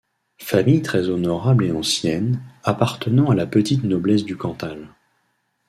[0.39, 4.87] Famille très honorable et ancienne, appartenant à la petite noblesse du Cantal.